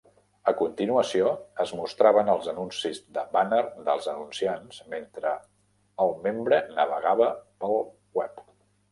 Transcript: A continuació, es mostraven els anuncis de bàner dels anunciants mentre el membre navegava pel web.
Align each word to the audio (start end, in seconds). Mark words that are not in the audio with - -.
A 0.49 0.51
continuació, 0.59 1.25
es 1.63 1.73
mostraven 1.79 2.29
els 2.35 2.47
anuncis 2.53 3.01
de 3.17 3.23
bàner 3.35 3.59
dels 3.89 4.07
anunciants 4.13 4.79
mentre 4.93 5.33
el 6.07 6.15
membre 6.25 6.59
navegava 6.79 7.29
pel 7.65 7.77
web. 8.21 8.43